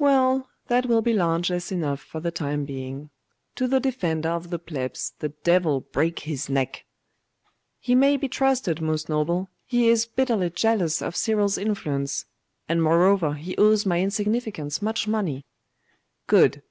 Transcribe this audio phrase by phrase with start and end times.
[0.00, 3.10] 'Well, that will be largess enough for the time being.
[3.54, 6.84] To the Defender of the Plebs the devil break his neck!'
[7.78, 12.24] 'He may be trusted, most noble; he is bitterly jealous of Cyril's influence.
[12.68, 15.44] And moreover, he owes my insignificance much money.'
[16.26, 16.64] 'Good!